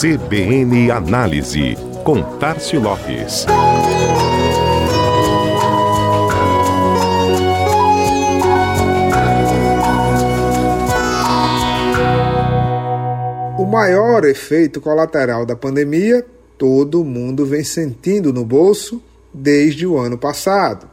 [0.00, 3.44] CBN Análise, com Tarcio Lopes.
[13.58, 16.24] O maior efeito colateral da pandemia,
[16.56, 19.02] todo mundo vem sentindo no bolso
[19.34, 20.88] desde o ano passado: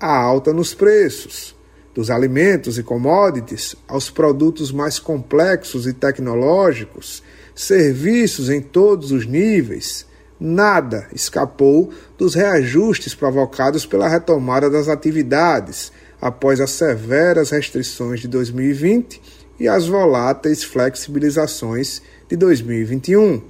[0.00, 1.54] a alta nos preços
[2.00, 7.22] dos alimentos e commodities aos produtos mais complexos e tecnológicos,
[7.54, 10.06] serviços em todos os níveis,
[10.40, 19.20] nada escapou dos reajustes provocados pela retomada das atividades após as severas restrições de 2020
[19.60, 23.42] e as voláteis flexibilizações de 2021.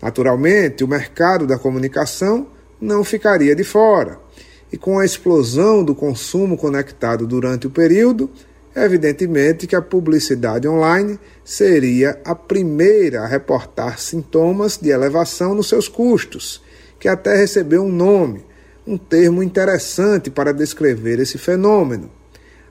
[0.00, 2.46] Naturalmente, o mercado da comunicação
[2.80, 4.24] não ficaria de fora
[4.72, 8.30] e com a explosão do consumo conectado durante o período,
[8.74, 15.88] evidentemente que a publicidade online seria a primeira a reportar sintomas de elevação nos seus
[15.88, 16.62] custos,
[16.98, 18.44] que até recebeu um nome,
[18.86, 22.10] um termo interessante para descrever esse fenômeno.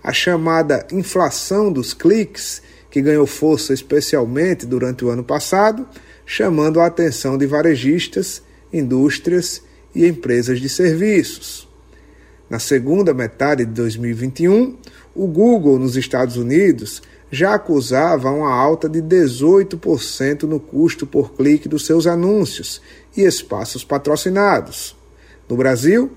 [0.03, 5.87] A chamada inflação dos cliques, que ganhou força especialmente durante o ano passado,
[6.25, 9.61] chamando a atenção de varejistas, indústrias
[9.93, 11.67] e empresas de serviços.
[12.55, 14.77] Na segunda metade de 2021,
[15.13, 21.67] o Google nos Estados Unidos já acusava uma alta de 18% no custo por clique
[21.67, 22.81] dos seus anúncios
[23.17, 24.95] e espaços patrocinados.
[25.49, 26.13] No Brasil,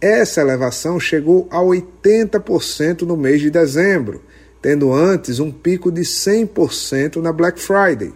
[0.00, 4.22] essa elevação chegou a 80% no mês de dezembro,
[4.62, 8.12] tendo antes um pico de 100% na Black Friday.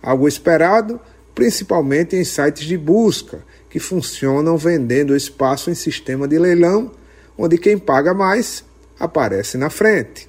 [0.00, 1.00] Algo esperado
[1.38, 6.90] principalmente em sites de busca, que funcionam vendendo espaço em sistema de leilão,
[7.38, 8.64] onde quem paga mais
[8.98, 10.28] aparece na frente.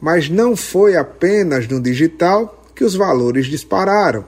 [0.00, 4.24] Mas não foi apenas no digital que os valores dispararam.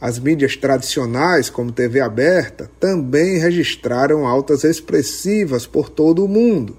[0.00, 6.76] As mídias tradicionais, como TV aberta, também registraram altas expressivas por todo o mundo.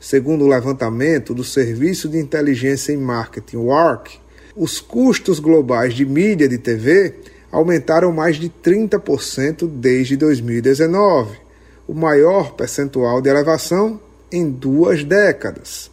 [0.00, 4.18] Segundo o levantamento do Serviço de Inteligência em Marketing WARC,
[4.54, 7.14] os custos globais de mídia de TV
[7.50, 11.45] aumentaram mais de 30% desde 2019,
[11.86, 15.90] o maior percentual de elevação em duas décadas.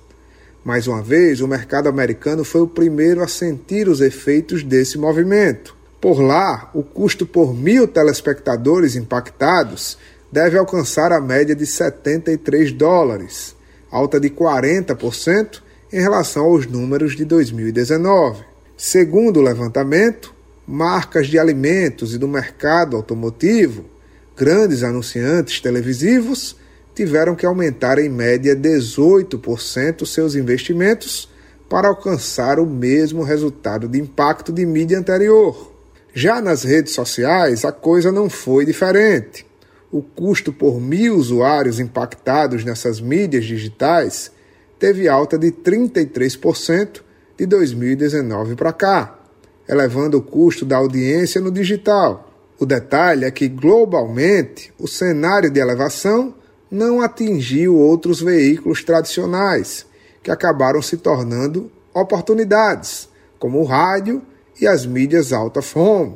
[0.64, 5.76] Mais uma vez, o mercado americano foi o primeiro a sentir os efeitos desse movimento.
[6.00, 9.98] Por lá, o custo por mil telespectadores impactados
[10.32, 13.56] deve alcançar a média de 73 dólares,
[13.92, 15.62] alta de 40%
[15.92, 18.44] em relação aos números de 2019.
[18.76, 20.34] Segundo o levantamento,
[20.68, 23.86] marcas de alimentos e do mercado automotivo,
[24.36, 26.56] grandes anunciantes televisivos,
[26.96, 31.30] tiveram que aumentar em média 18% seus investimentos
[31.70, 35.72] para alcançar o mesmo resultado de impacto de mídia anterior.
[36.14, 39.46] Já nas redes sociais, a coisa não foi diferente.
[39.92, 44.32] O custo por mil usuários impactados nessas mídias digitais
[44.78, 47.02] teve alta de 33%
[47.38, 49.20] de 2019 para cá
[49.68, 52.33] elevando o custo da audiência no digital.
[52.64, 56.34] O detalhe é que, globalmente, o cenário de elevação
[56.72, 59.86] não atingiu outros veículos tradicionais,
[60.24, 64.22] que acabaram se tornando oportunidades, como o rádio
[64.62, 66.16] e as mídias out of home,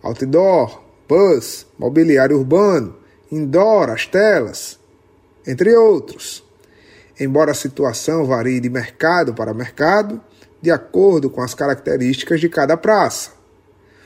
[0.00, 2.94] outdoor, bus, mobiliário urbano,
[3.28, 4.78] indoor, as telas,
[5.44, 6.44] entre outros.
[7.18, 10.20] Embora a situação varie de mercado para mercado,
[10.62, 13.39] de acordo com as características de cada praça.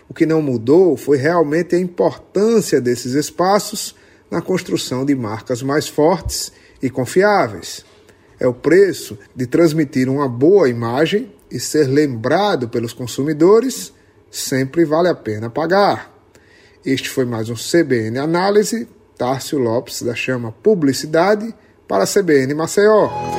[0.08, 3.94] O que não mudou foi realmente a importância desses espaços
[4.30, 7.84] na construção de marcas mais fortes e confiáveis.
[8.38, 13.92] É o preço de transmitir uma boa imagem e ser lembrado pelos consumidores,
[14.30, 16.12] sempre vale a pena pagar.
[16.84, 18.88] Este foi mais um CBN Análise.
[19.16, 21.54] Tárcio Lopes da Chama Publicidade
[21.86, 23.33] para a CBN Maceió.